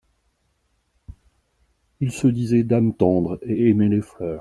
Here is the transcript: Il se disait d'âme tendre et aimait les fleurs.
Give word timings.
Il 1.99 2.11
se 2.11 2.25
disait 2.25 2.63
d'âme 2.63 2.91
tendre 2.95 3.37
et 3.43 3.69
aimait 3.69 3.87
les 3.87 4.01
fleurs. 4.01 4.29